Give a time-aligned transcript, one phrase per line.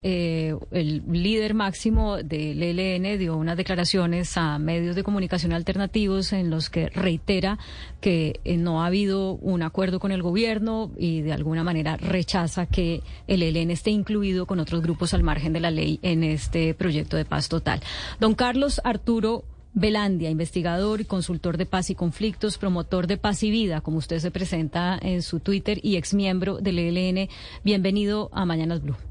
[0.00, 6.50] Eh, el líder máximo del ELN dio unas declaraciones a medios de comunicación alternativos en
[6.50, 7.58] los que reitera
[8.00, 12.66] que eh, no ha habido un acuerdo con el gobierno y de alguna manera rechaza
[12.66, 16.74] que el ELN esté incluido con otros grupos al margen de la ley en este
[16.74, 17.80] proyecto de paz total.
[18.20, 19.42] Don Carlos Arturo
[19.74, 24.20] Belandia, investigador y consultor de paz y conflictos, promotor de paz y vida, como usted
[24.20, 27.28] se presenta en su Twitter y exmiembro del ELN.
[27.64, 29.07] Bienvenido a Mañanas Blue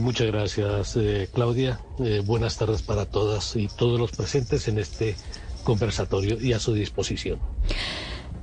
[0.00, 1.80] muchas gracias, eh, Claudia.
[2.00, 5.16] Eh, buenas tardes para todas y todos los presentes en este
[5.64, 7.38] conversatorio y a su disposición.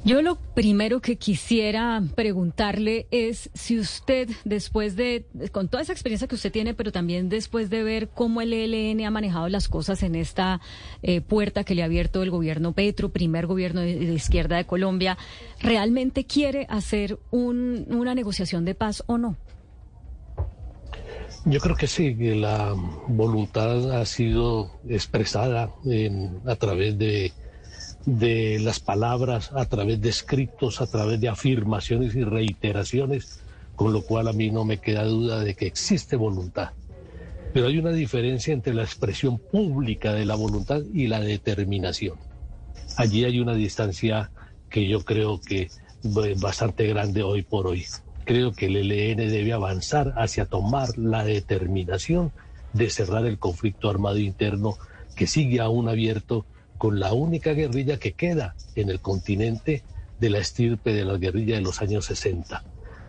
[0.05, 6.27] Yo lo primero que quisiera preguntarle es si usted, después de, con toda esa experiencia
[6.27, 10.03] que usted tiene, pero también después de ver cómo el ELN ha manejado las cosas
[10.03, 10.59] en esta
[11.03, 15.17] eh, puerta que le ha abierto el gobierno Petro, primer gobierno de, izquierda de Colombia,
[15.61, 19.37] ¿realmente quiere hacer una negociación de paz o no?
[21.45, 22.73] Yo creo que sí, que la
[23.07, 25.73] voluntad ha sido expresada
[26.45, 27.33] a través de,
[28.05, 33.41] de las palabras, a través de escritos, a través de afirmaciones y reiteraciones,
[33.75, 36.71] con lo cual a mí no me queda duda de que existe voluntad.
[37.53, 42.17] Pero hay una diferencia entre la expresión pública de la voluntad y la determinación.
[42.95, 44.31] Allí hay una distancia
[44.69, 45.63] que yo creo que
[46.03, 47.85] es bastante grande hoy por hoy
[48.23, 52.31] creo que el ELN debe avanzar hacia tomar la determinación
[52.73, 54.77] de cerrar el conflicto armado interno
[55.15, 56.45] que sigue aún abierto
[56.77, 59.83] con la única guerrilla que queda en el continente
[60.19, 62.63] de la estirpe de la guerrilla de los años 60.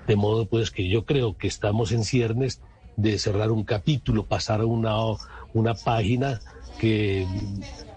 [0.07, 2.61] De modo pues que yo creo que estamos en ciernes
[2.97, 4.95] de cerrar un capítulo, pasar una,
[5.53, 6.41] una página
[6.79, 7.27] que,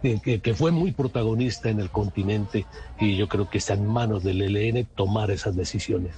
[0.02, 2.66] que, fue muy protagonista en el continente
[3.00, 6.14] y yo creo que está en manos del ELN tomar esas decisiones.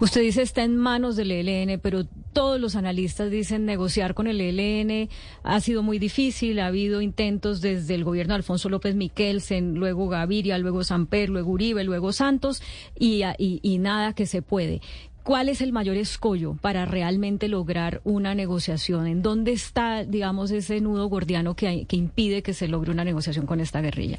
[0.00, 4.40] Usted dice está en manos del ELN, pero todos los analistas dicen negociar con el
[4.40, 5.08] ELN
[5.42, 10.08] ha sido muy difícil, ha habido intentos desde el gobierno de Alfonso López Miquelsen, luego
[10.08, 12.62] Gaviria, luego Samper, luego Uribe, luego Santos
[12.98, 14.80] y, y, y nada que se puede.
[15.24, 19.06] ¿Cuál es el mayor escollo para realmente lograr una negociación?
[19.06, 23.46] ¿En dónde está, digamos, ese nudo gordiano que, que impide que se logre una negociación
[23.46, 24.18] con esta guerrilla?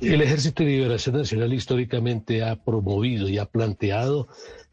[0.00, 4.26] El Ejército de Liberación Nacional históricamente ha promovido y ha planteado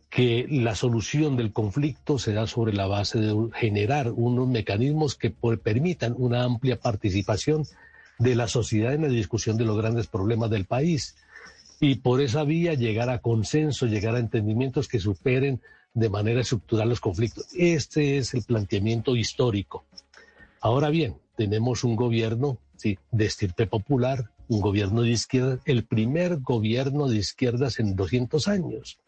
[0.10, 6.16] que la solución del conflicto será sobre la base de generar unos mecanismos que permitan
[6.18, 7.64] una amplia participación
[8.18, 11.16] de la sociedad en la discusión de los grandes problemas del país
[11.80, 15.62] y por esa vía llegar a consenso, llegar a entendimientos que superen
[15.94, 17.48] de manera estructural los conflictos.
[17.56, 19.86] Este es el planteamiento histórico.
[20.60, 26.40] Ahora bien, tenemos un gobierno sí, de estirpe popular, un gobierno de izquierda, el primer
[26.40, 29.00] gobierno de izquierdas en 200 años.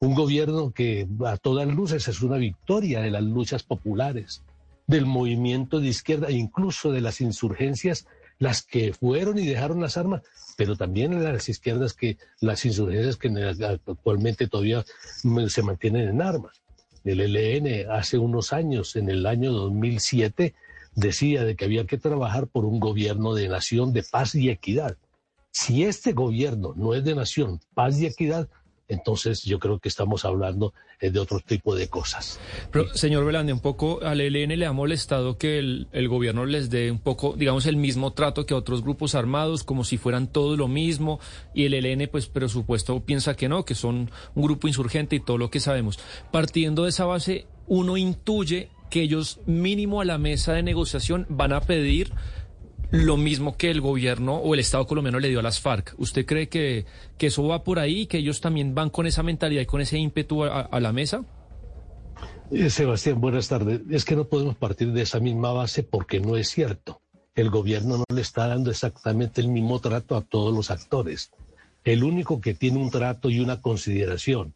[0.00, 4.42] Un gobierno que a todas luces es una victoria de las luchas populares,
[4.86, 8.06] del movimiento de izquierda e incluso de las insurgencias
[8.38, 10.22] las que fueron y dejaron las armas,
[10.56, 13.28] pero también las izquierdas que las insurgencias que
[13.86, 14.84] actualmente todavía
[15.48, 16.62] se mantienen en armas.
[17.04, 20.54] El ELN hace unos años, en el año 2007,
[20.94, 24.96] decía de que había que trabajar por un gobierno de nación de paz y equidad.
[25.50, 28.48] Si este gobierno no es de nación, paz y equidad,
[28.88, 32.38] entonces yo creo que estamos hablando eh, de otro tipo de cosas.
[32.70, 36.70] Pero, señor Belande, un poco al ELN le ha molestado que el, el, gobierno les
[36.70, 40.28] dé un poco, digamos, el mismo trato que a otros grupos armados, como si fueran
[40.28, 41.20] todo lo mismo,
[41.54, 45.20] y el ELN, pues, pero supuesto piensa que no, que son un grupo insurgente y
[45.20, 45.98] todo lo que sabemos.
[46.30, 51.52] Partiendo de esa base, uno intuye que ellos mínimo a la mesa de negociación van
[51.52, 52.12] a pedir
[52.94, 55.94] lo mismo que el gobierno o el Estado colombiano le dio a las FARC.
[55.98, 56.86] ¿Usted cree que,
[57.18, 59.98] que eso va por ahí, que ellos también van con esa mentalidad y con ese
[59.98, 61.24] ímpetu a, la mesa?
[62.52, 63.80] Eh, Sebastián, buenas tardes.
[63.90, 67.00] Es que no podemos partir de esa misma base porque no es cierto.
[67.34, 71.32] El gobierno no le está dando exactamente el mismo trato a todos los actores.
[71.82, 74.54] El único que tiene un trato y una consideración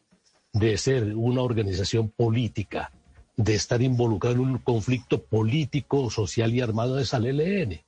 [0.53, 2.93] de ser una organización política,
[3.35, 7.81] de estar involucrado en un conflicto político, social y armado es al ELN.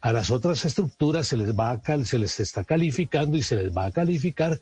[0.00, 3.76] A las otras estructuras se les va a se les está calificando y se les
[3.76, 4.60] va a calificar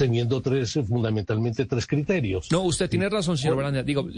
[0.00, 2.50] teniendo tres, fundamentalmente tres criterios.
[2.50, 3.82] No, usted tiene razón, señor Baranda.
[3.82, 4.08] Digo,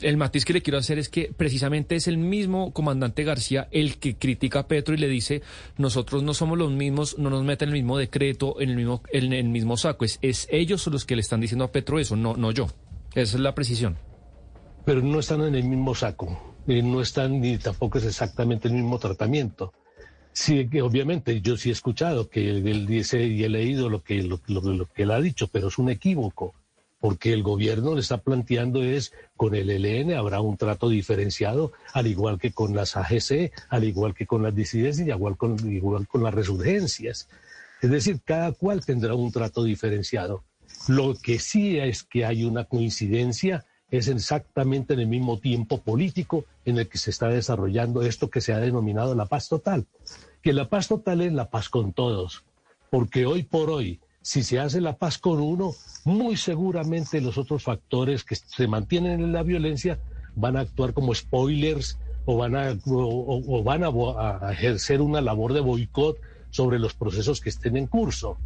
[0.00, 3.98] el matiz que le quiero hacer es que precisamente es el mismo comandante García el
[3.98, 5.42] que critica a Petro y le dice,
[5.78, 9.02] nosotros no somos los mismos, no nos meten en el mismo decreto, en el mismo,
[9.12, 10.04] en el mismo saco.
[10.04, 12.68] Es, es ellos los que le están diciendo a Petro eso, no, no yo.
[13.14, 13.98] Esa es la precisión.
[14.84, 18.74] Pero no están en el mismo saco, eh, no están ni tampoco es exactamente el
[18.74, 19.72] mismo tratamiento.
[20.32, 24.38] Sí, obviamente, yo sí he escuchado que él dice y he leído lo que, lo,
[24.40, 26.54] que él ha dicho, pero es un equívoco.
[27.00, 32.06] porque el gobierno le está planteando es con el ELN habrá un trato diferenciado, al
[32.06, 36.06] igual que con las AGC, al igual que con las disidencias y igual con, igual
[36.06, 37.28] con las resurgencias.
[37.82, 40.44] Es decir, cada cual tendrá un trato diferenciado.
[40.86, 46.44] Lo que sí es que hay una coincidencia es exactamente en el mismo tiempo político
[46.64, 49.86] en el que se está desarrollando esto que se ha denominado la paz total.
[50.42, 52.42] Que la paz total es la paz con todos,
[52.90, 55.74] porque hoy por hoy si se hace la paz con uno,
[56.04, 59.98] muy seguramente los otros factores que se mantienen en la violencia
[60.36, 65.60] van a actuar como spoilers o van a, o, van a, ejercer una labor de
[65.60, 66.16] boicot
[66.50, 68.38] sobre los procesos que estén en curso.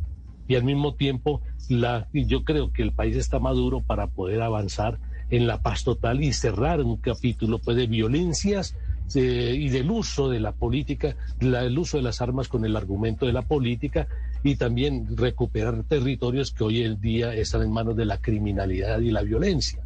[0.49, 4.99] Y al mismo tiempo, la, yo creo que el país está maduro para poder avanzar
[5.31, 8.75] en la paz total y cerrar un capítulo pues, de violencias
[9.14, 13.26] eh, y del uso de la política, el uso de las armas con el argumento
[13.26, 14.08] de la política
[14.43, 19.11] y también recuperar territorios que hoy en día están en manos de la criminalidad y
[19.11, 19.81] la violencia.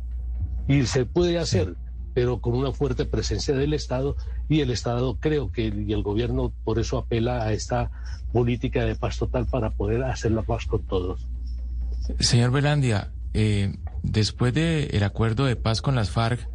[0.69, 1.75] Y se puede hacer,
[2.14, 4.16] pero con una fuerte presencia del Estado
[4.48, 7.90] y el Estado creo que y el gobierno por eso apela a esta
[8.32, 11.26] política de paz total para poder hacer la paz con todos.
[12.19, 16.48] Señor Belandia, eh, después del acuerdo de paz con las FARC,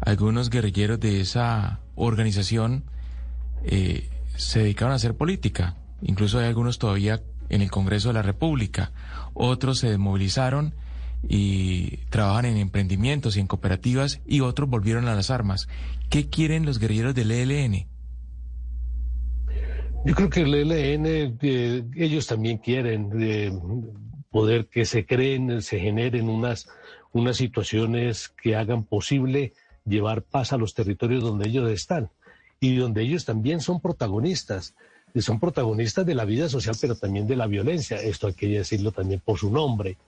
[0.00, 2.84] algunos guerrilleros de esa organización
[3.64, 5.76] eh, se dedicaron a hacer política.
[6.00, 8.92] Incluso hay algunos todavía en el Congreso de la República.
[9.34, 10.74] Otros se desmovilizaron
[11.28, 15.68] y trabajan en emprendimientos y en cooperativas y otros volvieron a las armas.
[16.10, 17.86] ¿Qué quieren los guerrilleros del ELN?
[20.04, 23.52] Yo creo que el ELN, eh, ellos también quieren eh,
[24.32, 26.68] poder que se creen, se generen unas,
[27.12, 29.52] unas situaciones que hagan posible
[29.84, 32.10] llevar paz a los territorios donde ellos están
[32.58, 34.74] y donde ellos también son protagonistas
[35.20, 37.98] son protagonistas de la vida social, pero también de la violencia.
[37.98, 39.98] Esto hay que decirlo también por su nombre.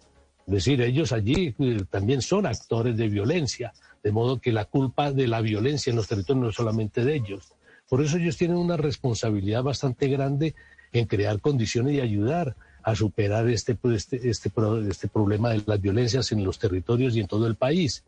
[0.47, 5.13] Es decir, ellos allí eh, también son actores de violencia, de modo que la culpa
[5.13, 7.53] de la violencia en los territorios no es solamente de ellos.
[7.89, 10.55] Por eso ellos tienen una responsabilidad bastante grande
[10.93, 14.53] en crear condiciones y ayudar a superar este, este, este,
[14.89, 18.05] este problema de las violencias en los territorios y en todo el país.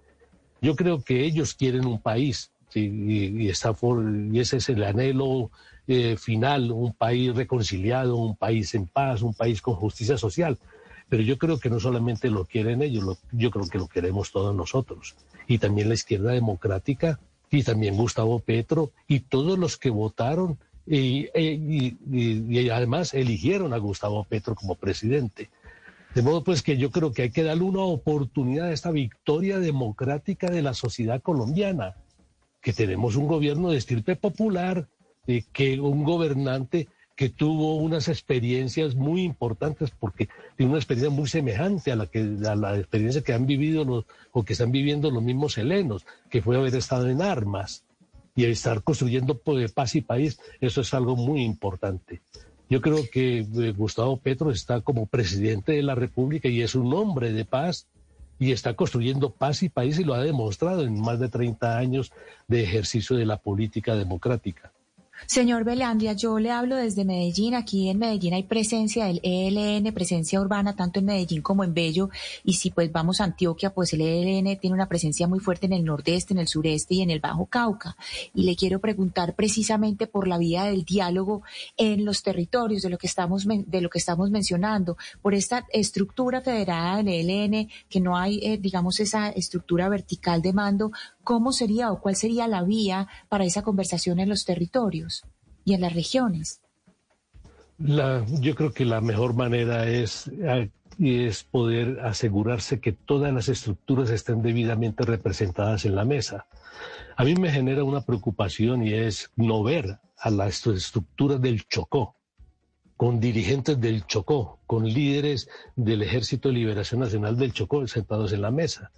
[0.60, 5.50] Yo creo que ellos quieren un país y, y ese es el anhelo
[5.88, 10.58] eh, final, un país reconciliado, un país en paz, un país con justicia social.
[11.08, 14.54] Pero yo creo que no solamente lo quieren ellos, yo creo que lo queremos todos
[14.54, 15.14] nosotros.
[15.46, 17.20] Y también la izquierda democrática,
[17.50, 24.24] y también Gustavo Petro, y todos los que votaron y, y, además eligieron a Gustavo
[24.24, 25.50] Petro como presidente.
[26.14, 29.58] De modo pues que yo creo que hay que darle una oportunidad a esta victoria
[29.58, 31.96] democrática de la sociedad colombiana,
[32.62, 34.88] que tenemos un gobierno de estirpe popular,
[35.52, 41.90] que un gobernante que tuvo unas experiencias muy importantes porque tiene una experiencia muy semejante
[41.90, 45.22] a la que a la experiencia que han vivido los o que están viviendo los
[45.22, 47.85] mismos helenos, que fue haber estado en armas
[48.36, 49.40] y estar construyendo
[49.74, 52.20] paz y país, eso es algo muy importante.
[52.68, 56.92] Yo creo que eh, Gustavo Petro está como presidente de la República y es un
[56.92, 57.86] hombre de paz
[58.38, 62.12] y está construyendo paz y país y lo ha demostrado en más de 30 años
[62.46, 64.72] de ejercicio de la política democrática.
[65.24, 67.54] Señor Belandia, yo le hablo desde Medellín.
[67.54, 72.10] Aquí en Medellín hay presencia del ELN, presencia urbana, tanto en Medellín como en Bello.
[72.44, 75.72] Y si pues vamos a Antioquia, pues el ELN tiene una presencia muy fuerte en
[75.72, 77.96] el nordeste, en el sureste y en el Bajo Cauca.
[78.34, 81.42] Y le quiero preguntar precisamente por la vía del diálogo
[81.76, 86.40] en los territorios de lo que estamos, de lo que estamos mencionando, por esta estructura
[86.40, 90.92] federada del ELN, que no hay, eh, digamos, esa estructura vertical de mando,
[91.26, 95.24] ¿cómo sería o cuál sería la vía para esa conversación en los territorios
[95.64, 96.60] y en las regiones?
[97.78, 100.30] yo creo que la mejor manera es,
[100.98, 106.46] es poder asegurarse que todas las estructuras estén debidamente representadas en la mesa.
[107.16, 112.14] A mí me genera una preocupación y es no ver a las estructuras del Chocó,
[112.96, 118.40] con dirigentes del Chocó, con líderes del Ejército de Liberación Nacional del Chocó sentados en
[118.40, 118.90] la mesa.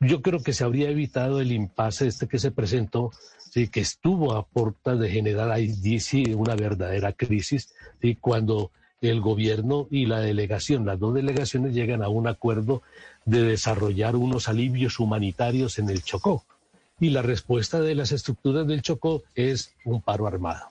[0.00, 3.10] Yo creo que se habría evitado el impasse este que se presentó,
[3.50, 3.66] ¿sí?
[3.66, 5.74] que estuvo a puerta de generar ahí
[6.36, 12.08] una verdadera crisis, y cuando el gobierno y la delegación, las dos delegaciones llegan a
[12.08, 12.82] un acuerdo
[13.24, 16.44] de desarrollar unos alivios humanitarios en el Chocó.
[17.00, 20.68] Y la respuesta de las estructuras del Chocó es un paro armado.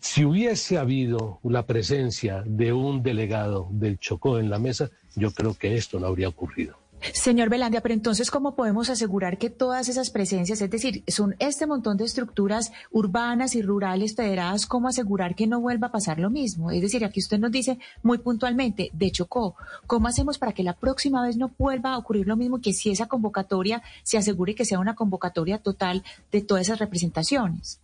[0.00, 5.54] Si hubiese habido la presencia de un delegado del Chocó en la mesa, yo creo
[5.54, 6.81] que esto no habría ocurrido.
[7.12, 11.66] Señor Belandia, pero entonces, ¿cómo podemos asegurar que todas esas presencias, es decir, son este
[11.66, 16.30] montón de estructuras urbanas y rurales federadas, cómo asegurar que no vuelva a pasar lo
[16.30, 16.70] mismo?
[16.70, 19.56] Es decir, aquí usted nos dice muy puntualmente, de Chocó,
[19.86, 22.90] ¿cómo hacemos para que la próxima vez no vuelva a ocurrir lo mismo que si
[22.90, 27.80] esa convocatoria se asegure que sea una convocatoria total de todas esas representaciones?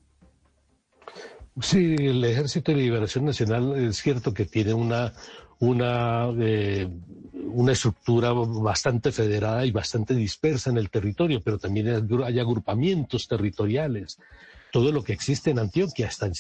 [1.61, 5.13] Sí, el Ejército de Liberación Nacional es cierto que tiene una,
[5.61, 6.89] una, eh,
[7.53, 11.89] una estructura bastante federada y bastante dispersa en el territorio, pero también
[12.25, 14.19] hay agrupamientos territoriales.
[14.71, 16.31] Todo lo que existe en Antioquia está,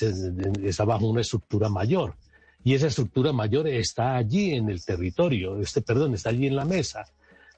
[0.62, 2.14] está bajo una estructura mayor.
[2.62, 6.64] Y esa estructura mayor está allí en el territorio, este, perdón, está allí en la
[6.64, 7.06] mesa.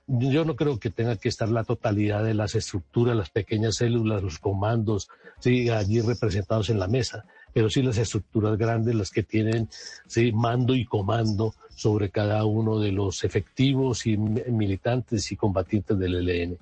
[0.06, 4.22] Yo no creo que tenga que estar la totalidad de las estructuras, las pequeñas células,
[4.22, 5.08] los comandos,
[5.44, 9.68] allí representados en la mesa pero sí las estructuras grandes, las que tienen
[10.06, 10.32] ¿sí?
[10.32, 16.58] mando y comando sobre cada uno de los efectivos y militantes y combatientes del ELN.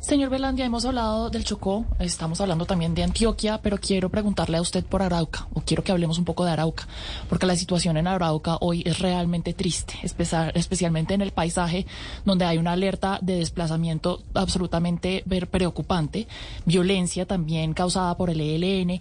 [0.00, 4.60] Señor Belandia, hemos hablado del Chocó, estamos hablando también de Antioquia, pero quiero preguntarle a
[4.60, 6.86] usted por Arauca, o quiero que hablemos un poco de Arauca,
[7.28, 11.84] porque la situación en Arauca hoy es realmente triste, especialmente en el paisaje
[12.24, 16.28] donde hay una alerta de desplazamiento absolutamente preocupante,
[16.64, 19.00] violencia también causada por el ELN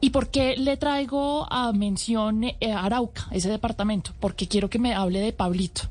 [0.00, 4.12] ¿Y por qué le traigo a mención eh, Arauca, ese departamento?
[4.20, 5.82] Porque quiero que me hable de Pablito,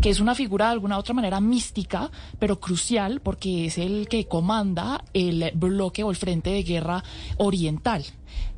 [0.00, 4.28] que es una figura de alguna otra manera mística, pero crucial porque es el que
[4.28, 7.02] comanda el bloque o el frente de guerra
[7.38, 8.04] oriental.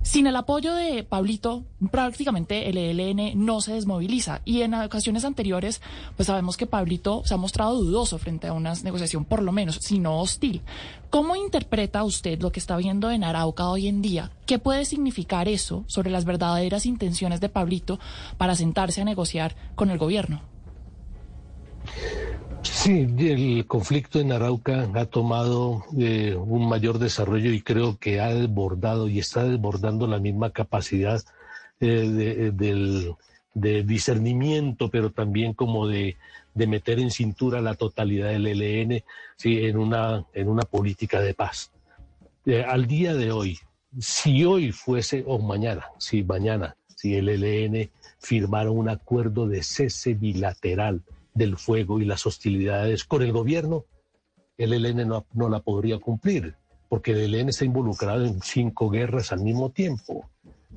[0.02, 4.40] Sin el apoyo de Pablito, prácticamente el ELN no se desmoviliza.
[4.44, 5.82] Y en ocasiones anteriores,
[6.16, 9.76] pues sabemos que Pablito se ha mostrado dudoso frente a una negociación, por lo menos,
[9.76, 10.62] si no hostil.
[11.10, 14.30] ¿Cómo interpreta usted lo que está viendo en Arauca hoy en día?
[14.46, 17.98] ¿Qué puede significar eso sobre las verdaderas intenciones de Pablito
[18.36, 20.42] para sentarse a negociar con el gobierno?
[22.72, 28.32] Sí, el conflicto en Arauca ha tomado eh, un mayor desarrollo y creo que ha
[28.32, 31.20] desbordado y está desbordando la misma capacidad
[31.80, 36.16] eh, de, discernimiento, pero también como de,
[36.54, 39.02] meter en cintura la totalidad del ELN
[39.36, 39.64] ¿sí?
[39.64, 41.72] en, una, en una política de paz.
[42.46, 43.58] Eh, al día de hoy,
[43.98, 50.14] si hoy fuese, o mañana, si mañana, si el ELN firmara un acuerdo de cese
[50.14, 51.02] bilateral,
[51.38, 53.86] del fuego y las hostilidades con el gobierno,
[54.58, 56.56] el ELN no, la podría cumplir,
[56.88, 60.28] porque el ELN está involucrado en cinco guerras al mismo tiempo.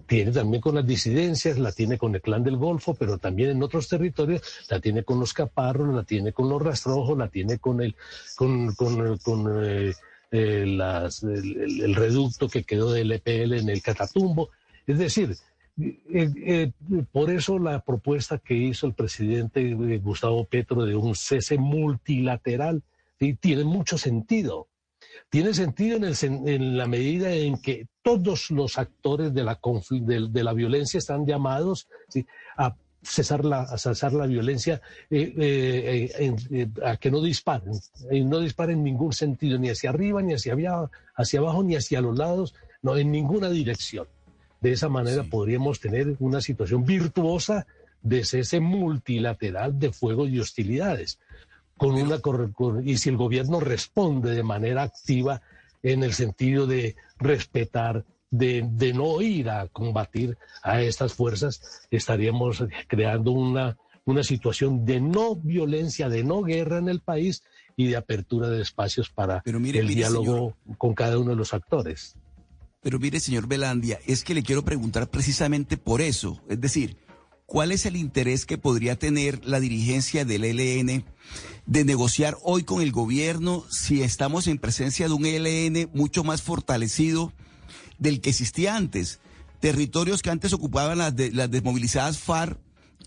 [0.08, 3.64] Tiene también con las disidencias, la tiene con el clan del Golfo, pero también en
[3.64, 7.82] otros territorios, la tiene con los caparros, la tiene con los rastrojos, la tiene con
[7.82, 7.96] el,
[8.36, 9.94] con, con, con eh,
[10.32, 14.50] eh, las, el, reducto que quedó del EPL en el Catatumbo.
[14.88, 15.36] Es decir,
[15.80, 16.72] eh, eh,
[17.12, 22.84] por eso la propuesta que hizo el presidente eh, Gustavo Petro de un cese multilateral
[23.40, 24.68] tiene mucho sentido.
[25.30, 29.60] Tiene sentido en, la medida en que todos los actores de la,
[29.92, 31.88] de, la violencia están llamados
[32.58, 34.82] a cesar la, violencia,
[36.84, 37.74] a que no disparen,
[38.26, 40.56] no disparen en ningún sentido, ni hacia arriba, ni hacia,
[41.16, 44.08] hacia abajo, ni hacia los lados, no, en ninguna dirección.
[44.62, 47.66] De esa manera podríamos tener una situación virtuosa
[48.02, 51.20] de cese multilateral de fuego y hostilidades.
[51.78, 52.20] Con una,
[52.84, 55.42] y si el gobierno responde de manera activa
[55.82, 62.64] en el sentido de respetar, de, de no ir a combatir a estas fuerzas, estaríamos
[62.88, 67.44] creando una, una situación de no violencia, de no guerra en el país
[67.76, 72.16] y de apertura de espacios para el diálogo con cada uno de los actores.
[72.82, 76.42] Pero mire, señor Belandia, es que le quiero preguntar precisamente por eso.
[76.50, 76.98] Es decir,
[77.46, 81.06] ¿cuál es el interés que podría tener la dirigencia del ELN
[81.68, 86.42] de negociar hoy con el gobierno si estamos en presencia de un ELN mucho más
[86.42, 87.32] fortalecido
[88.00, 89.20] del que existía antes?
[89.60, 92.60] Territorios que antes ocupaban las, las desmovilizadas FARC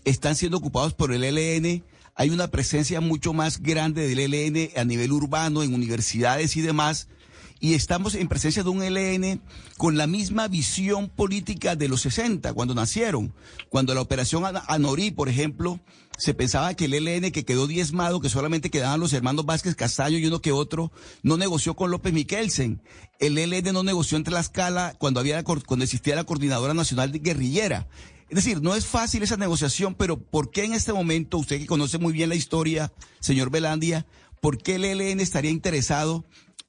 [0.05, 1.83] están siendo ocupados por el ELN.
[2.15, 7.09] Hay una presencia mucho más grande del ELN a nivel urbano, en universidades y demás
[7.59, 9.41] y estamos en presencia de un ELN
[9.77, 13.33] con la misma visión política de los 60, cuando nacieron.
[13.69, 15.79] Cuando la operación Anorí, por ejemplo,
[16.17, 20.17] se pensaba que el ELN que quedó diezmado, que solamente quedaban los hermanos Vázquez Castaño
[20.17, 20.91] y uno que otro,
[21.23, 22.81] no negoció con López Miquelsen.
[23.19, 27.19] El ELN no negoció entre la escala cuando, había, cuando existía la Coordinadora Nacional de
[27.19, 27.87] Guerrillera.
[28.29, 31.67] Es decir, no es fácil esa negociación, pero ¿por qué en este momento, usted que
[31.67, 34.05] conoce muy bien la historia, señor Belandia,
[34.41, 36.25] por qué el ELN estaría interesado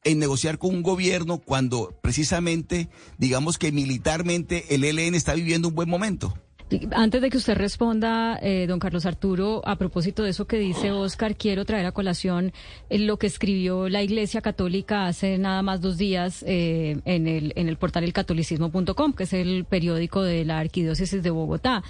[0.06, 5.74] en negociar con un gobierno cuando precisamente, digamos que militarmente el ELN está viviendo un
[5.74, 6.34] buen momento?
[6.90, 10.90] Antes de que usted responda, eh, don Carlos Arturo, a propósito de eso que dice
[10.90, 12.52] Oscar, quiero traer a colación
[12.90, 17.52] eh, lo que escribió la Iglesia Católica hace nada más dos días eh, en, el,
[17.54, 21.84] en el portal elcatolicismo.com, que es el periódico de la Arquidiócesis de Bogotá.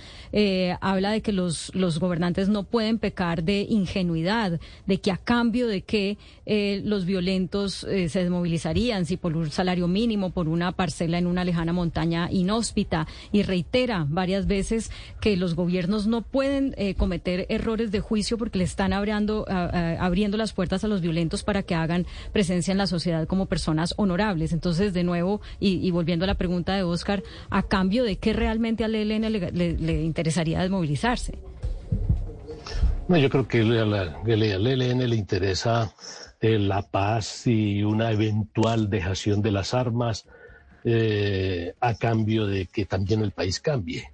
[0.82, 5.68] habla de que los, los gobernantes no pueden pecar de ingenuidad, de que a cambio
[5.68, 6.18] de que
[6.84, 11.72] los violentos se desmovilizarían, si por un salario mínimo, por una parcela en una lejana
[11.72, 14.65] montaña inhóspita, y reitera varias veces
[15.20, 20.36] que los gobiernos no pueden eh, cometer errores de juicio porque le están abriendo, abriendo
[20.36, 24.52] las puertas a los violentos para que hagan presencia en la sociedad como personas honorables.
[24.52, 28.84] Entonces, de nuevo, y, volviendo a la pregunta de Oscar, ¿a cambio de qué realmente
[28.84, 31.38] al ELN le, interesaría desmovilizarse?
[33.08, 33.92] No, yo creo que al
[34.26, 35.92] ELN le interesa
[36.40, 40.26] eh, la paz y una eventual dejación de las armas
[40.84, 44.10] eh, a cambio de que también el país cambie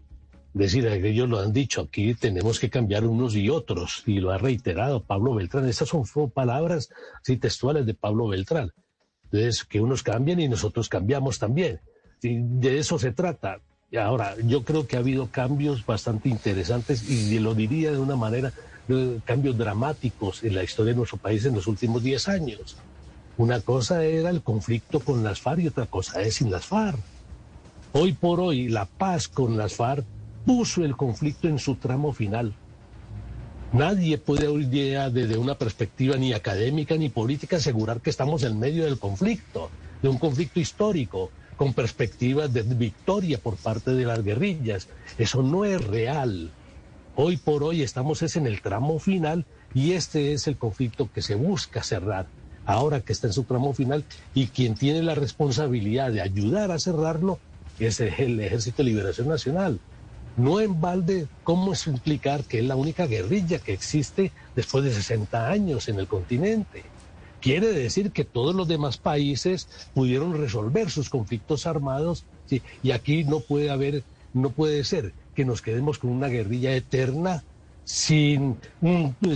[0.53, 4.39] decir, ellos lo han dicho, aquí tenemos que cambiar unos y otros, y lo ha
[4.39, 5.69] reiterado Pablo Beltrán.
[5.69, 6.91] Esas son palabras
[7.23, 8.73] así textuales de Pablo Beltrán.
[9.25, 11.81] Entonces, que unos cambian y nosotros cambiamos también.
[12.23, 13.61] Y de eso se trata.
[13.99, 18.53] Ahora, yo creo que ha habido cambios bastante interesantes y lo diría de una manera,
[19.25, 22.77] cambios dramáticos en la historia de nuestro país en los últimos 10 años.
[23.39, 26.99] Una cosa era el conflicto con las FARC y otra cosa es sin las FARC.
[27.93, 30.05] Hoy por hoy, la paz con las FARC
[30.45, 32.55] puso el conflicto en su tramo final.
[33.73, 38.59] Nadie puede hoy día desde una perspectiva ni académica ni política asegurar que estamos en
[38.59, 39.71] medio del conflicto,
[40.03, 44.89] de un conflicto histórico, con perspectivas de victoria por parte de las guerrillas.
[45.17, 46.51] Eso no es real.
[47.15, 51.23] Hoy por hoy estamos es en el tramo final y este es el conflicto que
[51.23, 52.27] se busca cerrar.
[52.65, 56.79] Ahora que está en su tramo final y quien tiene la responsabilidad de ayudar a
[56.79, 57.39] cerrarlo
[57.79, 59.81] es el Ejército de Liberación Nacional.
[60.37, 64.93] No en balde, ¿cómo es implicar que es la única guerrilla que existe después de
[64.93, 66.85] 60 años en el continente?
[67.41, 72.25] Quiere decir que todos los demás países pudieron resolver sus conflictos armados
[72.83, 77.45] y aquí no puede haber, no puede ser que nos quedemos con una guerrilla eterna
[77.85, 78.59] sin,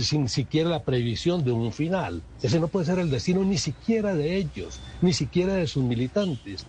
[0.01, 2.23] sin siquiera la previsión de un final.
[2.41, 6.65] Ese no puede ser el destino ni siquiera de ellos, ni siquiera de sus militantes.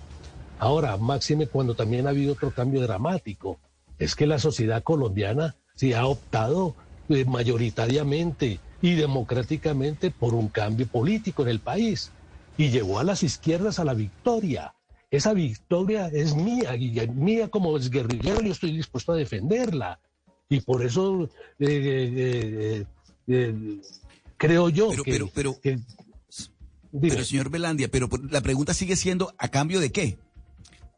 [0.59, 3.59] Ahora, máxime cuando también ha habido otro cambio dramático
[3.99, 6.75] es que la sociedad colombiana sí ha optado
[7.09, 12.13] eh, mayoritariamente y democráticamente por un cambio político en el país
[12.57, 14.75] y llevó a las izquierdas a la victoria.
[15.11, 20.01] Esa victoria es mía, y mía como es guerrillero, yo estoy dispuesto a defenderla.
[20.51, 22.85] Y por eso eh,
[23.27, 23.81] eh,
[24.37, 25.13] creo yo que...
[25.13, 25.57] Pero, pero,
[27.01, 30.19] pero señor Belandia, pero la pregunta sigue siendo, ¿a cambio de qué?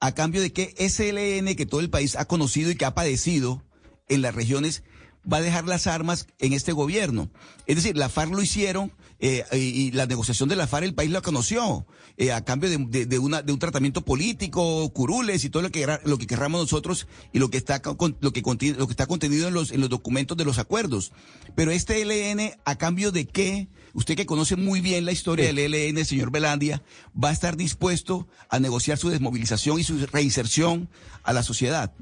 [0.00, 3.62] A cambio de que SLN, que todo el país ha conocido y que ha padecido
[4.08, 4.82] en las regiones,
[5.30, 7.30] va a dejar las armas en este gobierno.
[7.66, 11.10] Es decir, la FARC lo hicieron eh, y, la negociación de la FARC el país
[11.10, 15.70] lo conoció eh, a cambio de, una, de un tratamiento político, curules y todo lo
[15.70, 19.48] que lo que querramos nosotros y lo que está lo que lo que está contenido
[19.48, 21.12] en los en los documentos de los acuerdos.
[21.54, 25.58] Pero este LN a cambio de qué usted que conoce muy bien la historia del
[25.58, 30.88] ELN, señor Belandia, va a estar dispuesto a negociar su desmovilización y su reinserción
[31.22, 31.92] a la sociedad.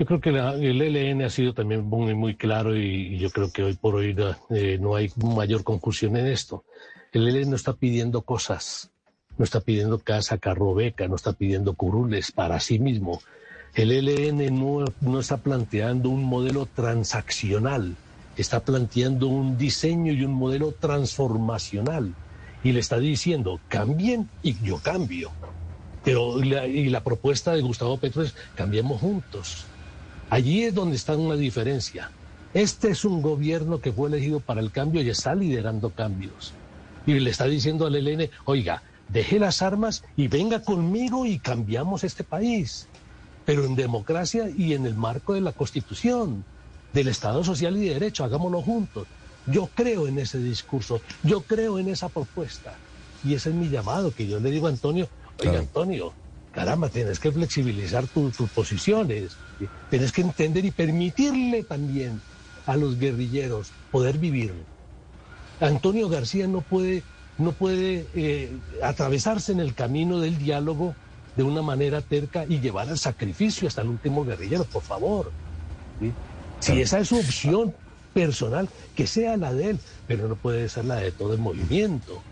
[0.00, 3.62] Yo creo que el ELN ha sido también muy, muy claro y, yo creo que
[3.62, 4.16] hoy por hoy
[4.48, 6.64] eh, no hay mayor confusión en esto.
[7.12, 8.90] El ELN no está pidiendo cosas,
[9.36, 13.20] no está pidiendo casa, carro, beca, no está pidiendo curules para sí mismo.
[13.74, 17.94] El ELN no, no está planteando un modelo transaccional
[18.38, 22.14] está planteando un diseño y un modelo transformacional
[22.64, 25.30] y le está diciendo cambien y yo cambio.
[26.04, 29.66] Pero y la propuesta de Gustavo Petro es cambiemos juntos.
[30.30, 32.12] Allí es donde está una diferencia.
[32.54, 36.52] Este es un gobierno que fue elegido para el cambio y está liderando cambios.
[37.04, 42.04] Y le está diciendo al ELN, oiga, deje las armas y venga conmigo y cambiamos
[42.04, 42.86] este país.
[43.44, 46.44] Pero en democracia y en el marco de la Constitución
[46.92, 49.08] del Estado Social y de Derecho, hagámoslo juntos.
[49.46, 52.74] Yo creo en ese discurso, yo creo en esa propuesta.
[53.24, 55.08] Y ese es mi llamado, que yo le digo a Antonio,
[55.40, 56.12] oiga Antonio,
[56.52, 59.36] caramba, tienes que flexibilizar tus posiciones,
[59.88, 62.20] tienes que entender y permitirle también
[62.66, 64.52] a los guerrilleros poder vivir.
[65.60, 67.02] Antonio García no puede,
[67.38, 68.50] no puede eh,
[68.82, 70.94] atravesarse en el camino del diálogo
[71.36, 75.30] de una manera terca y llevar al sacrificio hasta el último guerrillero, por favor.
[76.60, 77.74] Si esa es su opción
[78.12, 82.22] personal, que sea la de él, pero no puede ser la de todo el movimiento.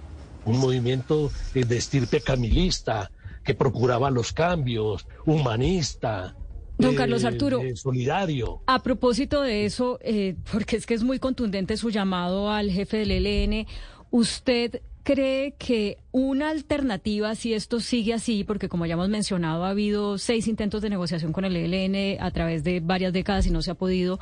[0.45, 3.11] Un movimiento de estirpe camilista,
[3.45, 6.35] que procuraba los cambios, humanista,
[6.79, 8.63] Don Carlos Arturo, solidario.
[8.67, 12.99] A propósito de eso, eh, porque es que es muy contundente su llamado al jefe
[12.99, 13.67] del ELN,
[14.11, 19.71] ¿usted cree que una alternativa, si esto sigue así, porque como ya hemos mencionado, ha
[19.71, 23.63] habido seis intentos de negociación con el ELN a través de varias décadas y no
[23.63, 24.19] se ha podido,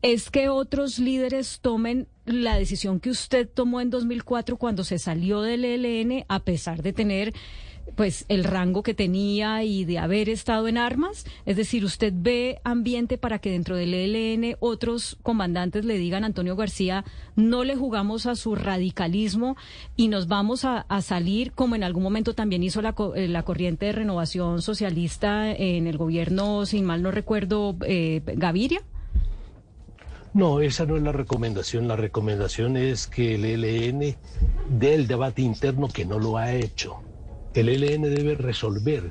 [0.00, 5.42] es que otros líderes tomen la decisión que usted tomó en 2004 cuando se salió
[5.42, 7.34] del ELN, a pesar de tener
[7.94, 11.26] pues el rango que tenía y de haber estado en armas?
[11.46, 16.26] Es decir, ¿usted ve ambiente para que dentro del ELN otros comandantes le digan a
[16.26, 17.04] Antonio García,
[17.36, 19.56] no le jugamos a su radicalismo
[19.96, 23.86] y nos vamos a, salir, como en algún momento también hizo la, eh, la, corriente
[23.86, 28.82] de renovación socialista en el gobierno, sin mal no recuerdo, eh, Gaviria?
[30.34, 31.88] No, esa no es la recomendación.
[31.88, 34.16] La recomendación es que el ELN
[34.70, 37.02] dé el debate interno que no lo ha hecho
[37.54, 39.10] el ELN debe resolver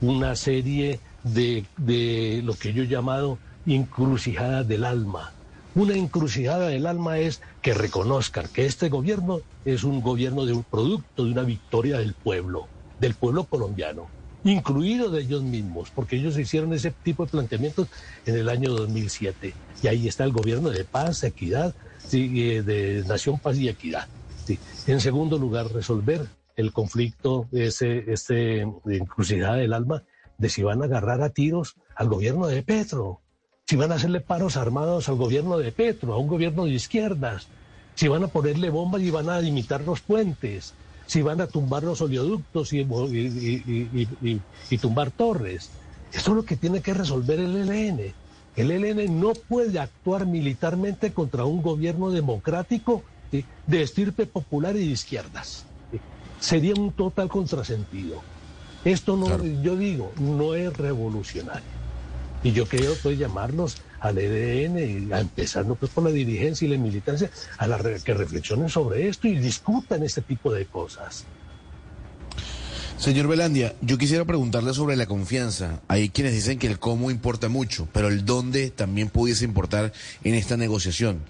[0.00, 5.32] una serie de, de lo que yo he llamado encrucijadas del alma.
[5.74, 10.64] Una encrucijada del alma es que reconozcan que este gobierno es un gobierno de un
[10.64, 12.66] producto, de una victoria del pueblo,
[12.98, 14.08] del pueblo colombiano,
[14.44, 17.88] incluido de ellos mismos, porque ellos hicieron ese tipo de planteamientos
[18.26, 19.54] en el año 2007.
[19.82, 21.74] Y ahí está el gobierno de paz, equidad,
[22.12, 24.06] eh, de nación, paz y equidad.
[24.86, 30.04] En segundo lugar, resolver el conflicto, ese, este encrucijada del alma,
[30.38, 33.20] de si van a agarrar a tiros al gobierno de Petro,
[33.66, 37.48] si van a hacerle paros armados al gobierno de Petro, a un gobierno de izquierdas,
[37.94, 40.74] si van a ponerle bombas y van a limitar los puentes,
[41.06, 45.70] si van a tumbar los oleoductos y, y, tumbar torres.
[46.12, 48.14] Esto es lo que tiene que resolver el ELN.
[48.56, 54.92] El ELN no puede actuar militarmente contra un gobierno democrático de estirpe popular y de
[54.92, 55.66] izquierdas
[56.42, 58.20] sería un total contrasentido.
[58.84, 61.62] Esto no, yo digo, no es revolucionario.
[62.42, 66.78] Y yo quiero pues llamarlos al EDN, a empezando pues por la dirigencia y la
[66.78, 71.24] militancia, a la que reflexionen sobre esto y discutan este tipo de cosas.
[73.02, 75.80] Señor Belandia, yo quisiera preguntarle sobre la confianza.
[75.88, 80.34] Hay quienes dicen que el cómo importa mucho, pero el dónde también pudiese importar en
[80.34, 81.24] esta negociación.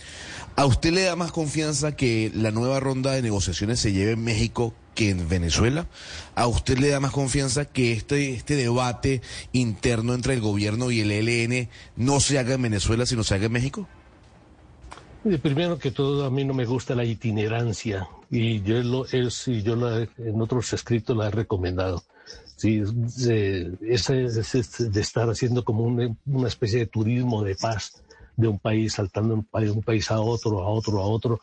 [0.55, 4.23] ¿A usted le da más confianza que la nueva ronda de negociaciones se lleve en
[4.23, 5.87] México que en Venezuela?
[6.35, 11.01] ¿A usted le da más confianza que este, este debate interno entre el gobierno y
[11.01, 13.89] el ELN no se haga en Venezuela, sino se haga en México?
[15.23, 19.63] Primero que todo, a mí no me gusta la itinerancia y yo, lo, es, y
[19.63, 19.75] yo
[20.19, 22.03] en otros escritos la he recomendado.
[22.57, 28.03] Sí, de, de estar haciendo como una, especie de turismo de paz
[28.37, 31.41] de un país, saltando de un país a otro, a otro, a otro.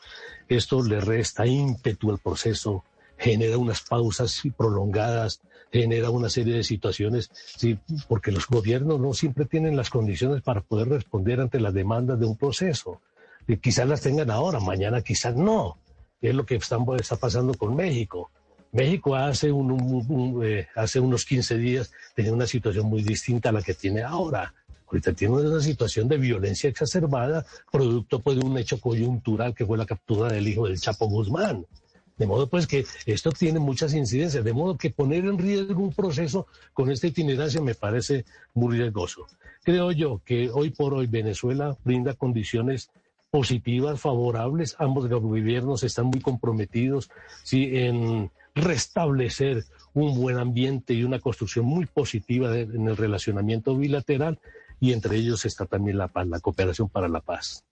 [0.50, 2.84] Esto le resta ímpetu al proceso,
[3.18, 5.40] genera unas pausas prolongadas,
[5.72, 10.60] genera una serie de situaciones, sí, porque los gobiernos no siempre tienen las condiciones para
[10.60, 13.00] poder responder ante las demandas de un proceso
[13.58, 15.78] quizás las tengan ahora, mañana quizás no.
[16.22, 16.78] Es lo que está
[17.20, 18.30] pasando con México.
[18.72, 23.62] México hace, un, eh, hace unos 15 días tenía una situación muy distinta a la
[23.62, 24.54] que tiene ahora.
[24.88, 29.78] Ahorita tiene una situación de violencia exacerbada, producto pues, de un hecho coyuntural que fue
[29.78, 31.66] la captura del hijo del Chapo Guzmán.
[32.18, 35.94] De modo pues que esto tiene muchas incidencias, de modo que poner en riesgo un
[35.94, 39.26] proceso con esta itinerancia me parece muy riesgoso.
[39.64, 42.92] Creo yo que hoy por hoy Venezuela brinda condiciones
[43.32, 44.76] positivas, favorables.
[44.80, 47.10] Ambos gobiernos están muy comprometidos
[47.44, 47.70] ¿sí?
[47.74, 54.40] en restablecer un buen ambiente y una construcción muy positiva en el relacionamiento bilateral
[54.80, 57.64] y entre ellos está también la paz, la cooperación para la paz.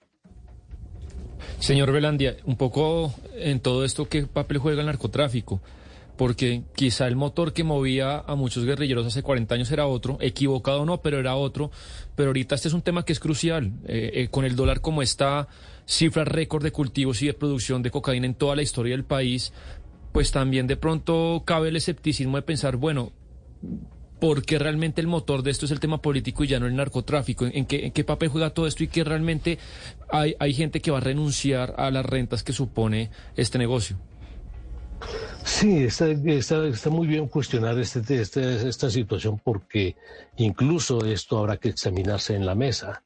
[1.59, 5.61] Señor Velandia, un poco en todo esto, ¿qué papel juega el narcotráfico?
[6.17, 10.85] Porque quizá el motor que movía a muchos guerrilleros hace 40 años era otro, equivocado
[10.85, 11.71] no, pero era otro,
[12.15, 15.01] pero ahorita este es un tema que es crucial, eh, eh, con el dólar como
[15.01, 15.47] está,
[15.87, 19.53] cifras récord de cultivos y de producción de cocaína en toda la historia del país,
[20.11, 23.11] pues también de pronto cabe el escepticismo de pensar, bueno,
[24.19, 26.75] ¿por qué realmente el motor de esto es el tema político y ya no el
[26.75, 27.45] narcotráfico?
[27.45, 29.59] ¿En, qué, en qué, papel juega todo esto y que realmente
[30.09, 33.97] hay, hay gente que va a renunciar a las rentas que supone este negocio?
[35.43, 39.95] Sí, está, está, muy bien cuestionar este, este, esta situación porque
[40.35, 43.03] incluso esto habrá que examinarse en la mesa.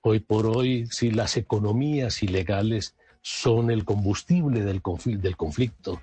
[0.00, 4.82] Hoy por hoy, si las economías ilegales son el combustible del,
[5.20, 6.00] del conflicto,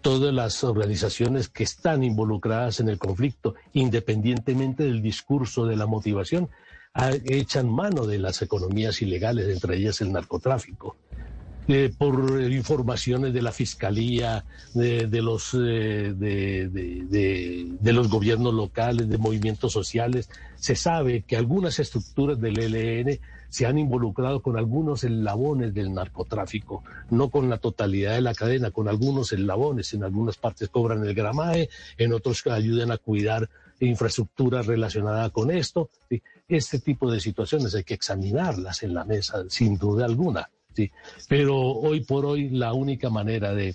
[0.00, 6.50] todas las organizaciones que están involucradas en el conflicto, independientemente del discurso de la motivación,
[7.24, 10.96] echan mano de las economías ilegales, entre ellas el narcotráfico.
[11.68, 14.44] Eh, por informaciones de la fiscalía,
[14.74, 22.40] de, los eh, de, los gobiernos locales, de movimientos sociales, se sabe que algunas estructuras
[22.40, 28.22] del ELN se han involucrado con algunos eslabones del narcotráfico, no con la totalidad de
[28.22, 29.92] la cadena, con algunos eslabones.
[29.92, 33.48] En algunas partes cobran el gramaje, en otros ayudan a cuidar
[33.78, 35.90] infraestructura relacionada con esto.
[36.48, 40.48] Este tipo de situaciones hay que examinarlas en la mesa, sin duda alguna.
[40.74, 40.90] ¿Sí?
[41.28, 43.74] Pero hoy por hoy la única manera de,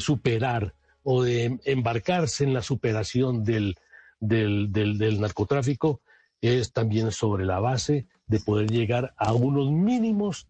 [0.00, 3.76] superar o de embarcarse en la superación del,
[4.20, 6.00] del, narcotráfico
[6.40, 10.46] es también sobre la base de poder llegar a unos mínimos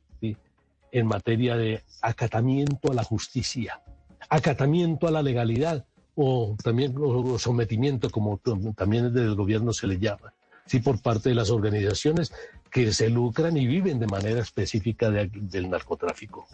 [0.90, 3.82] en materia de acatamiento a la justicia,
[4.30, 6.94] acatamiento a la legalidad o también
[7.38, 8.40] sometimiento, como
[8.74, 10.32] también desde el gobierno se le llama,
[10.66, 12.32] sí por parte de las organizaciones
[12.70, 16.46] que se lucran y viven de manera específica del narcotráfico.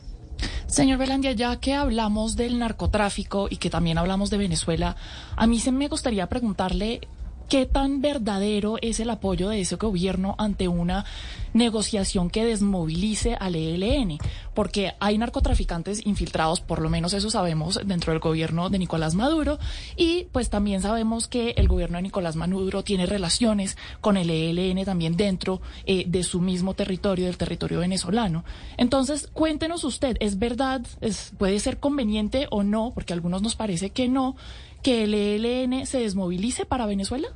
[0.66, 4.96] Señor Belandia, ya que hablamos del narcotráfico y que también hablamos de Venezuela,
[5.37, 7.03] a mí se me gustaría preguntarle
[7.48, 11.04] ¿Qué tan verdadero es el apoyo de ese gobierno ante una
[11.52, 14.18] negociación que desmovilice al ELN?
[14.54, 19.59] Porque hay narcotraficantes infiltrados, por lo menos eso sabemos, dentro del gobierno de Nicolás Maduro,
[19.96, 24.85] y pues también sabemos que el gobierno de Nicolás Maduro tiene relaciones con el ELN
[24.85, 28.44] también dentro eh, de su mismo territorio, del territorio venezolano.
[28.78, 30.80] Entonces, cuéntenos usted, ¿es verdad?
[31.00, 32.92] Es, ¿Puede ser conveniente o no?
[32.94, 34.35] Porque a algunos nos parece que no
[34.84, 37.28] que el ELN se desmovilice para Venezuela?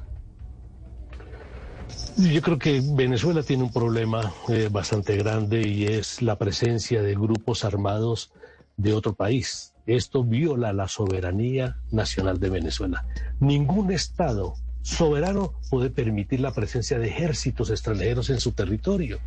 [2.18, 7.14] Yo creo que Venezuela tiene un problema eh, bastante grande y es la presencia de
[7.14, 8.32] grupos armados
[8.76, 9.72] de otro país.
[9.86, 13.06] Esto viola la soberanía nacional de Venezuela.
[13.40, 19.20] Ningún Estado soberano puede permitir la presencia de ejércitos extranjeros en su territorio.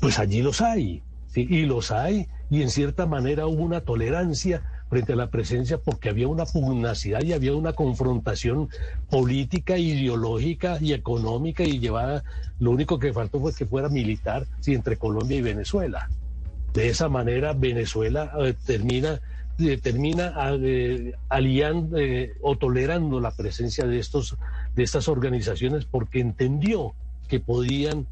[0.00, 5.12] Pues allí los hay, y los hay, y en cierta manera hubo una tolerancia frente
[5.12, 8.68] a la presencia porque había una pugnacidad y había una confrontación
[9.10, 12.22] política, ideológica y económica y llevada,
[12.60, 16.08] lo único que faltó fue que fuera militar sí, entre Colombia y Venezuela.
[16.72, 19.20] De esa manera Venezuela eh, termina
[19.58, 21.96] eh, termina eh, aliando
[22.42, 24.36] o tolerando la presencia de estos
[24.74, 26.94] de estas organizaciones porque entendió
[27.26, 28.06] que podían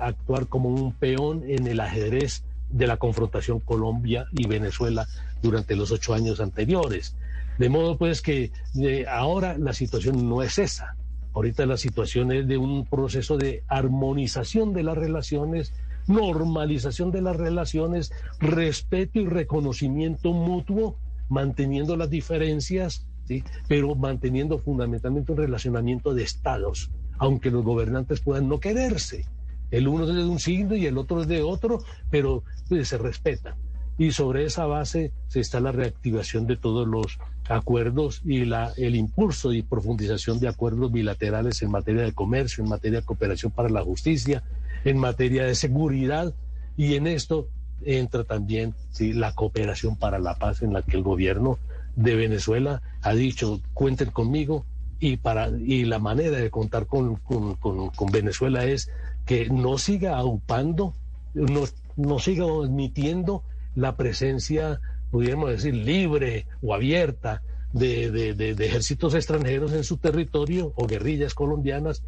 [0.00, 5.06] actuar como un peón en el ajedrez de la confrontación Colombia y Venezuela
[5.42, 7.16] durante los ocho años anteriores.
[7.58, 10.96] De modo pues que eh, ahora la situación no es esa.
[11.34, 15.72] Ahorita la situación es de un proceso de armonización de las relaciones,
[16.06, 20.96] normalización de las relaciones, respeto y reconocimiento mutuo,
[21.28, 23.44] manteniendo las diferencias, ¿sí?
[23.68, 29.26] pero manteniendo fundamentalmente un relacionamiento de estados, aunque los gobernantes puedan no quererse.
[29.70, 32.98] El uno es de un signo y el otro es de otro, pero pues, se
[32.98, 33.54] respetan.
[33.98, 38.94] Y sobre esa base se está la reactivación de todos los acuerdos y la, el
[38.94, 43.68] impulso y profundización de acuerdos bilaterales en materia de comercio, en materia de cooperación para
[43.68, 44.42] la justicia,
[44.84, 46.32] en materia de seguridad.
[46.76, 47.48] Y en esto
[47.84, 49.12] entra también ¿sí?
[49.12, 51.58] la cooperación para la paz en la que el gobierno
[51.96, 54.64] de Venezuela ha dicho, cuenten conmigo,
[55.00, 58.90] y, para, y la manera de contar con, con, con Venezuela es
[59.28, 60.94] que no siga aupando,
[61.34, 61.64] no,
[61.96, 63.44] no siga admitiendo
[63.76, 67.42] la presencia, pudiéramos decir, libre o abierta
[67.74, 72.02] de, de, ejércitos extranjeros en su territorio o guerrillas colombianas.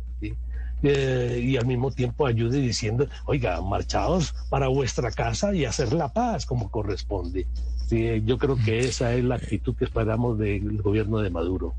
[0.82, 6.14] Eh, y al mismo tiempo ayude diciendo, oiga, marchados para vuestra casa y hacer la
[6.14, 7.46] paz como corresponde.
[7.86, 11.74] Sí, yo creo que esa es la actitud que esperamos del gobierno de Maduro.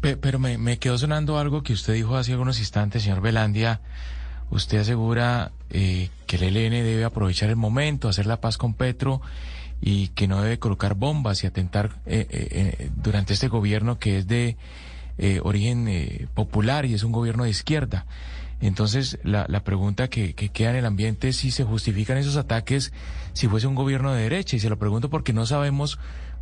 [0.00, 3.82] Pero me, me quedó sonando algo que usted dijo hace algunos instantes, señor Velandia,
[4.50, 9.20] Usted asegura eh, que el ELN debe aprovechar el momento, hacer la paz con Petro
[9.80, 14.26] y que no debe colocar bombas y atentar eh, eh, durante este gobierno que es
[14.26, 14.56] de
[15.42, 18.06] origen popular y es un gobierno de izquierda.
[18.62, 22.36] Entonces, la, la pregunta que, que, queda en el ambiente es si se justifican esos
[22.36, 22.90] ataques
[23.34, 24.56] si fuese un gobierno de derecha.
[24.56, 25.98] Y se lo pregunto porque no sabemos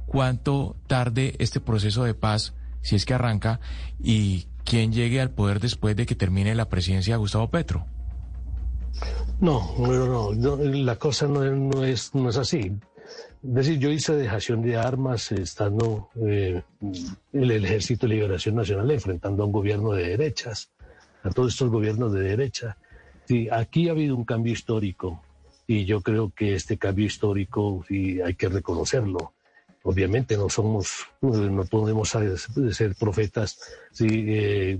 [0.06, 3.58] cuánto tarde este proceso de paz, si es que arranca,
[4.00, 7.86] y quién llegue al poder después de que termine la presidencia de Gustavo Petro.
[9.40, 12.72] No, no, no, la cosa no, es, no es así.
[13.42, 16.62] Es decir, yo hice dejación de armas estando eh,
[17.32, 20.72] el Ejército de Liberación Nacional enfrentando a un gobierno de derechas,
[21.22, 22.76] a todos estos gobiernos de derecha.
[23.52, 25.22] Aquí ha habido un cambio histórico
[25.66, 29.34] y yo creo que este cambio histórico hay que reconocerlo.
[29.88, 33.58] Obviamente no somos, no podemos ser profetas
[34.00, 34.76] eh,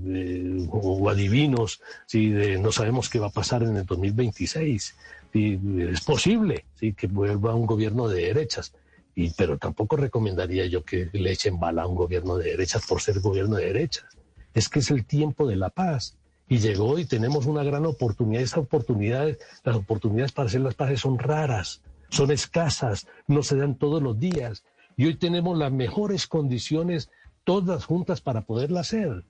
[0.69, 4.95] o adivinos, si no sabemos qué va a pasar en el 2026.
[5.33, 6.93] Y es posible ¿sí?
[6.93, 8.71] que vuelva un gobierno de derechas,
[9.15, 13.01] y, pero tampoco recomendaría yo que le echen bala a un gobierno de derechas por
[13.01, 14.05] ser gobierno de derechas.
[14.53, 16.19] Es que es el tiempo de la paz.
[16.47, 18.43] Y llegó y tenemos una gran oportunidad.
[18.43, 23.73] Esas oportunidades, las oportunidades para hacer las paces son raras, son escasas, no se dan
[23.73, 24.63] todos los días.
[24.99, 27.09] Y hoy tenemos las mejores condiciones
[27.45, 29.23] todas juntas para poderla hacer.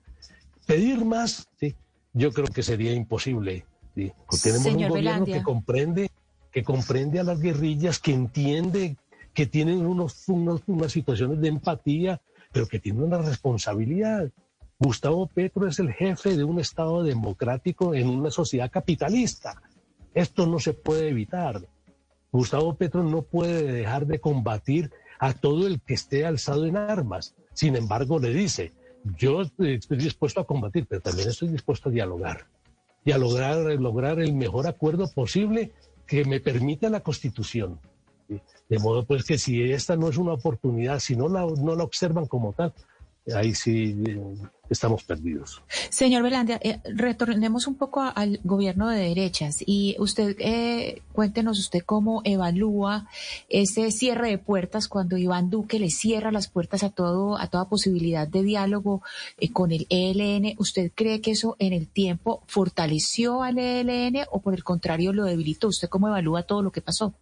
[0.66, 1.76] Pedir más, ¿sí?
[2.12, 3.64] yo creo que sería imposible.
[3.94, 4.10] ¿sí?
[4.42, 6.10] tenemos un gobierno que comprende,
[6.50, 8.96] que comprende a las guerrillas, que entiende
[9.32, 14.28] que tienen unos, unas situaciones de empatía, pero que tienen una responsabilidad.
[14.76, 19.62] Gustavo Petro es el jefe de un Estado democrático en una sociedad capitalista.
[20.14, 21.64] Esto no se puede evitar.
[22.32, 27.34] Gustavo Petro no puede dejar de combatir a todo el que esté alzado en armas.
[27.52, 28.72] Sin embargo, le dice,
[29.18, 32.46] yo estoy dispuesto a combatir, pero también estoy dispuesto a dialogar
[33.04, 35.72] y a lograr, lograr el mejor acuerdo posible
[36.06, 37.78] que me permita la Constitución.
[38.68, 41.84] De modo pues que si esta no es una oportunidad, si no la, no la
[41.84, 42.72] observan como tal,
[43.34, 44.36] ahí sí eh,
[44.68, 45.62] estamos perdidos.
[45.90, 51.82] Señor Velandia, eh, retornemos un poco al gobierno de derechas y usted, eh, cuéntenos usted
[51.84, 53.08] cómo evalúa
[53.48, 57.68] ese cierre de puertas cuando Iván Duque le cierra las puertas a todo, a toda
[57.68, 59.02] posibilidad de diálogo
[59.52, 60.54] con el ELN.
[60.58, 65.24] ¿Usted cree que eso en el tiempo fortaleció al ELN o por el contrario lo
[65.24, 65.68] debilitó?
[65.68, 67.14] ¿Usted cómo evalúa todo lo que pasó?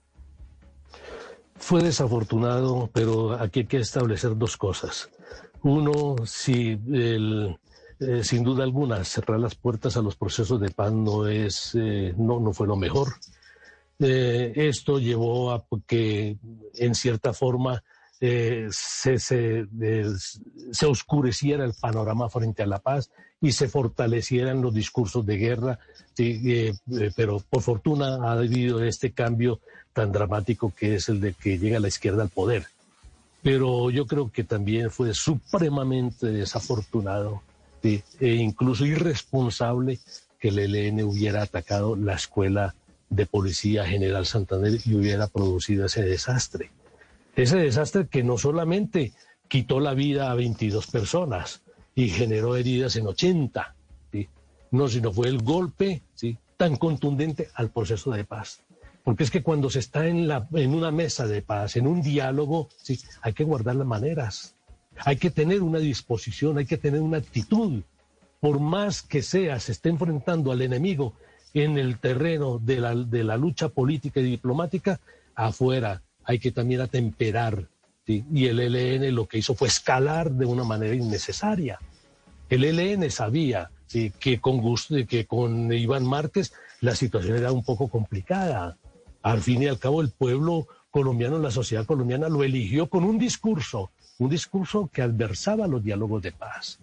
[1.56, 5.10] Fue desafortunado, pero aquí hay que establecer dos cosas.
[5.62, 7.58] Uno, si el,
[8.00, 12.14] eh, sin duda alguna cerrar las puertas a los procesos de paz no es eh,
[12.16, 13.08] no no fue lo mejor.
[13.98, 16.36] Eh, esto llevó a que
[16.74, 17.82] en cierta forma
[18.20, 19.66] se, se,
[20.72, 25.78] se, oscureciera el panorama frente a la paz y se fortalecieran los discursos de guerra,
[27.14, 29.60] pero por fortuna ha habido este cambio
[29.92, 32.66] tan dramático que es el de que llega la izquierda al poder
[33.42, 37.42] pero yo creo que también fue supremamente desafortunado
[37.82, 40.00] e incluso irresponsable
[40.38, 42.74] que el ELN hubiera atacado la escuela
[43.08, 46.70] de policía General Santander y hubiera producido ese desastre.
[47.36, 49.12] Ese desastre que no solamente
[49.46, 51.62] quitó la vida a 22 personas
[51.94, 53.74] y generó heridas en 80,
[54.70, 56.36] no, sino fue el golpe ¿sí?
[56.56, 58.60] tan contundente al proceso de paz.
[59.08, 62.02] Porque es que cuando se está en, la, en una mesa de paz, en un
[62.02, 64.54] diálogo, sí, hay que guardar las maneras,
[64.98, 67.84] hay que tener una disposición, hay que tener una actitud.
[68.38, 71.14] Por más que sea, se esté enfrentando al enemigo
[71.54, 75.00] en el terreno de la, de la lucha política y diplomática,
[75.34, 77.66] afuera hay que también atemperar.
[78.04, 81.78] Y el ELN lo que hizo fue escalar de una manera innecesaria.
[82.50, 83.70] El ELN sabía
[84.20, 84.60] que, con
[85.06, 88.76] que con Iván Márquez la situación era un poco complicada
[89.22, 93.18] al fin y al cabo, el pueblo colombiano, la sociedad colombiana lo eligió con un
[93.18, 96.78] discurso, un discurso que adversaba los diálogos de paz.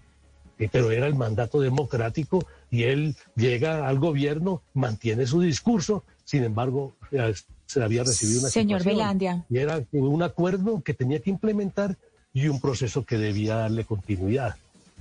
[0.58, 6.43] Eh, pero era el mandato democrático y él llega al gobierno, mantiene su discurso, sin
[6.43, 7.34] embargo, eh,
[7.65, 9.45] se había recibido una Señor Belandia.
[9.50, 11.98] Y era un acuerdo que tenía que implementar
[12.34, 14.56] y un proceso que debía darle continuidad.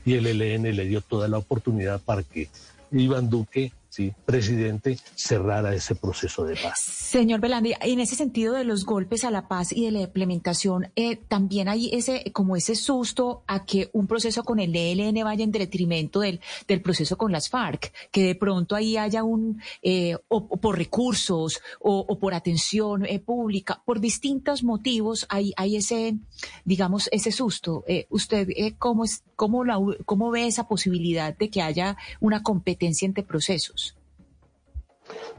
[0.04, 2.48] Y el ELN le dio toda la oportunidad para que
[2.90, 4.12] Iván Duque ¿sí?
[4.26, 6.80] presidente cerrara ese proceso de paz.
[6.80, 10.90] Señor Belandi, en ese sentido de los golpes a la paz y de la implementación,
[10.96, 15.44] eh, también hay ese como ese susto a que un proceso con el ELN vaya
[15.44, 20.16] en detrimento del, del proceso con las FARC, que de pronto ahí haya un, eh,
[20.26, 26.16] o, por recursos o, por atención eh, pública, por distintos motivos hay, hay ese,
[26.64, 27.84] digamos, ese susto.
[28.08, 33.22] ¿Usted cómo, es, cómo, la, cómo ve esa posibilidad de que haya una competencia entre
[33.22, 33.83] procesos?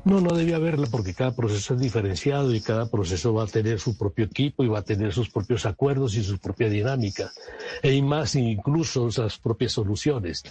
[0.04, 3.80] No, no debe haberla porque cada proceso es diferenciado y cada proceso va a tener
[3.80, 7.32] su propio equipo y va a tener sus propios acuerdos y su propia dinámica,
[7.82, 10.44] e más incluso sus propias soluciones.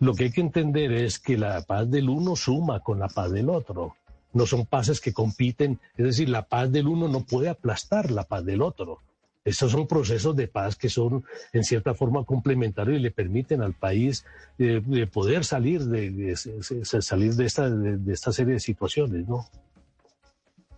[0.00, 3.30] Lo que hay que entender es que la paz del uno suma con la paz
[3.30, 3.94] del otro.
[4.32, 8.24] No son paces que compiten, es decir, la paz del uno no puede aplastar la
[8.24, 8.98] paz del otro.
[9.44, 13.74] Estos son procesos de paz que son en cierta forma complementarios y le permiten al
[13.74, 14.24] país
[14.58, 14.80] eh,
[15.12, 19.48] poder salir de, salir de esta, de, esta serie de situaciones, ¿no?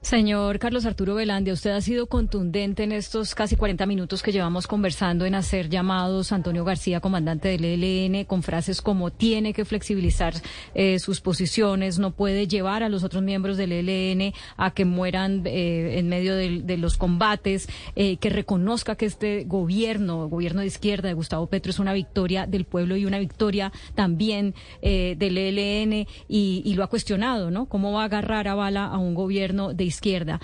[0.05, 4.67] Señor Carlos Arturo Velandia, usted ha sido contundente en estos casi 40 minutos que llevamos
[4.67, 9.65] conversando en hacer llamados a Antonio García, comandante del ELN, con frases como tiene que
[9.65, 10.35] flexibilizar
[10.75, 15.43] eh, sus posiciones, no puede llevar a los otros miembros del ELN a que mueran
[15.47, 21.09] eh, en medio de, los combates, eh, que reconozca que este gobierno, gobierno de izquierda
[21.09, 26.63] de Gustavo Petro, es una victoria del pueblo y una victoria también del ELN y,
[26.63, 27.67] y, lo ha cuestionado, ¿no?
[27.67, 30.41] ¿Cómo va a agarrar a bala a un gobierno de izquierda.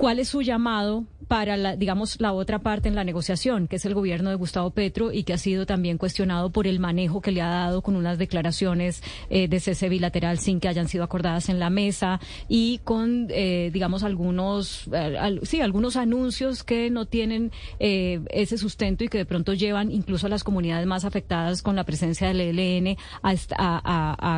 [0.00, 3.84] ¿Cuál es su llamado para, la, digamos, la otra parte en la negociación, que es
[3.84, 7.32] el gobierno de Gustavo Petro y que ha sido también cuestionado por el manejo que
[7.32, 11.50] le ha dado con unas declaraciones eh, de cese bilateral sin que hayan sido acordadas
[11.50, 17.52] en la mesa y con, eh, digamos, algunos, eh, sí, algunos anuncios que no tienen
[17.78, 21.84] ese sustento y que de pronto llevan incluso a las comunidades más afectadas con la
[21.84, 23.36] presencia del ELN a,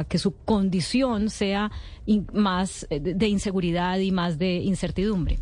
[0.00, 1.70] a que su condición sea
[2.32, 5.38] más de inseguridad y más de incertidumbre?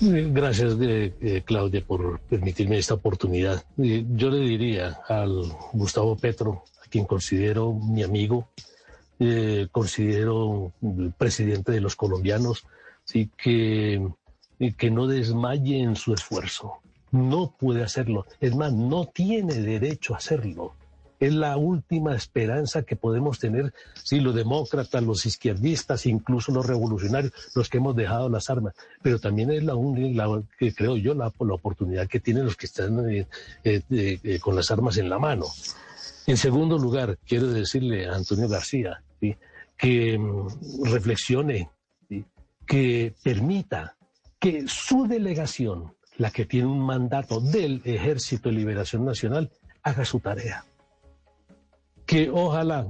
[0.00, 3.64] Gracias, eh, eh, Claudia, por permitirme esta oportunidad.
[3.78, 8.48] Eh, yo le diría al Gustavo Petro, a quien considero mi amigo,
[9.72, 10.72] considero
[11.18, 12.64] presidente de los colombianos,
[13.04, 14.06] sí, que,
[14.76, 16.74] que no desmaye en su esfuerzo.
[17.10, 18.26] No puede hacerlo.
[18.40, 20.74] Es más, no tiene derecho a hacerlo
[21.20, 27.32] es la última esperanza que podemos tener, si los demócratas, los izquierdistas, incluso los revolucionarios,
[27.54, 30.26] los que hemos dejado las armas, pero también es la única,
[30.58, 33.26] que creo yo, la, oportunidad que tienen los que están eh,
[33.64, 35.46] eh, eh, con las armas en la mano.
[36.26, 39.02] En segundo lugar, quiero decirle a Antonio García
[39.76, 41.70] que mm, reflexione,
[42.66, 43.96] que permita
[44.38, 49.50] que su delegación, la que tiene un mandato del Ejército de Liberación Nacional,
[49.82, 50.64] haga su tarea
[52.08, 52.86] que ojalá,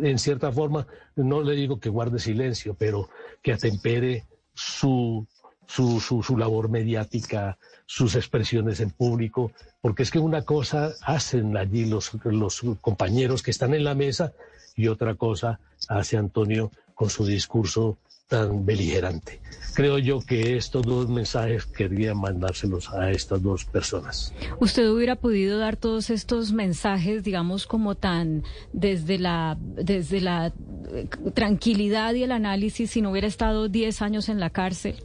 [0.00, 3.10] en cierta forma, no le digo que guarde silencio, pero
[3.42, 5.26] que atempere su,
[5.66, 9.50] su, su, labor mediática, sus expresiones en público,
[9.80, 14.34] porque es que una cosa hacen allí los, los compañeros que están en la mesa
[14.76, 15.58] y otra cosa
[15.88, 17.98] hace Antonio con su discurso
[18.30, 19.40] tan beligerante.
[19.74, 24.32] Creo yo que estos dos mensajes quería mandárselos a estas dos personas.
[24.60, 30.52] ¿Usted hubiera podido dar todos estos mensajes, digamos, como tan desde la, desde la
[30.92, 35.02] eh, tranquilidad y el análisis si no hubiera estado 10 años en la cárcel?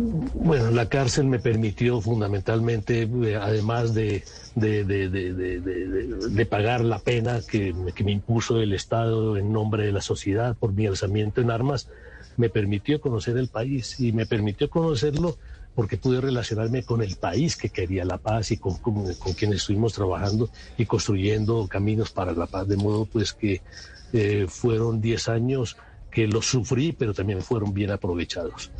[0.00, 4.22] Bueno, la cárcel me permitió fundamentalmente, eh, además de,
[4.54, 10.72] de, pagar la pena que, me impuso el Estado en nombre de la sociedad por
[10.72, 11.88] mi alzamiento en armas,
[12.36, 15.36] me permitió conocer el país y me permitió conocerlo
[15.74, 19.04] porque pude relacionarme con el país que quería la paz y con, con,
[19.36, 23.62] quienes estuvimos trabajando y construyendo caminos para la paz, de modo pues que
[24.12, 25.76] eh, fueron 10 años
[26.18, 28.72] que los sufrí, pero también fueron bien aprovechados.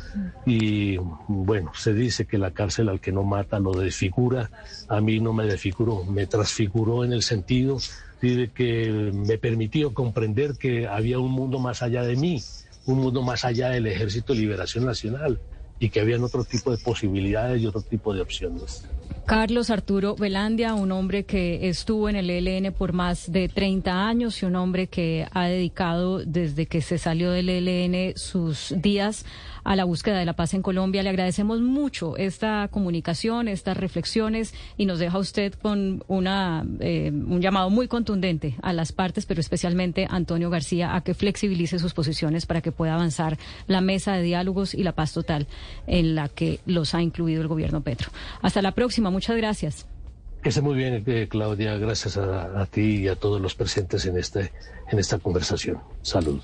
[0.45, 0.97] Y
[1.29, 4.51] bueno, se dice que la cárcel al que no mata lo desfigura,
[4.89, 7.77] a mí no me desfiguró, me transfiguró en el sentido
[8.21, 12.43] de que me permitió comprender que había un mundo más allá de mí,
[12.85, 15.39] un mundo más allá del Ejército de Liberación Nacional
[15.79, 18.83] y que habían otro tipo de posibilidades y otro tipo de opciones.
[19.29, 24.41] Carlos Arturo Velandia, un hombre que estuvo en el ELN por más de 30 años
[24.41, 29.27] y un hombre que ha dedicado desde que se salió del ELN sus días
[29.63, 31.03] a la búsqueda de la paz en Colombia.
[31.03, 37.41] Le agradecemos mucho esta comunicación, estas reflexiones y nos deja usted con una, eh, un
[37.41, 41.93] llamado muy contundente a las partes, pero especialmente a Antonio García, a que flexibilice sus
[41.93, 43.37] posiciones para que pueda avanzar
[43.67, 45.47] la mesa de diálogos y la paz total
[45.87, 48.09] en la que los ha incluido el gobierno Petro.
[48.41, 49.09] Hasta la próxima.
[49.09, 49.85] Muchas gracias.
[50.41, 51.77] Que esté muy bien, eh, Claudia.
[51.77, 54.53] Gracias a, a, ti y a todos los presentes en, este,
[54.89, 55.79] en esta conversación.
[56.01, 56.41] Salud.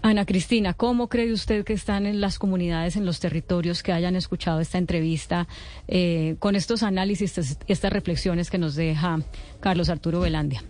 [0.00, 4.14] Ana Cristina, ¿cómo cree usted que están en las comunidades, en los territorios que hayan
[4.14, 5.48] escuchado esta entrevista
[5.88, 9.20] eh, con estos análisis, estas reflexiones que nos deja
[9.60, 10.62] Carlos Arturo Velandia?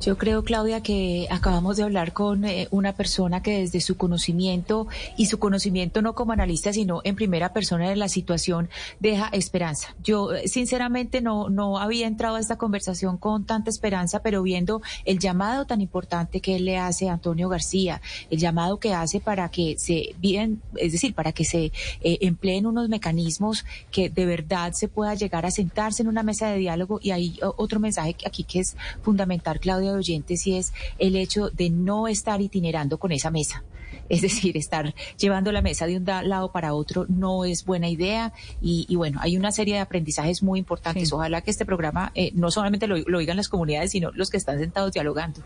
[0.00, 4.86] Yo creo, Claudia, que acabamos de hablar con eh, una persona que desde su conocimiento
[5.16, 9.96] y su conocimiento no como analista, sino en primera persona de la situación, deja esperanza.
[10.04, 14.82] Yo, eh, sinceramente, no, no había entrado a esta conversación con tanta esperanza, pero viendo
[15.04, 18.00] el llamado tan importante que él le hace a Antonio García,
[18.30, 22.66] el llamado que hace para que se bien, es decir, para que se eh, empleen
[22.66, 27.00] unos mecanismos que de verdad se pueda llegar a sentarse en una mesa de diálogo.
[27.02, 31.50] Y hay otro mensaje aquí que es fundamental, Claudia de oyentes y es el hecho
[31.50, 33.64] de no estar itinerando con esa mesa.
[34.08, 38.32] Es decir, estar llevando la mesa de un lado para otro no es buena idea
[38.60, 41.12] y, bueno, hay una serie de aprendizajes muy importantes.
[41.12, 44.36] Ojalá que este programa eh, no solamente lo, lo oigan las comunidades, sino los que
[44.36, 45.42] están sentados dialogando.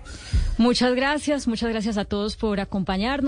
[0.58, 3.22] Muchas gracias, muchas gracias a todos por acompañarnos.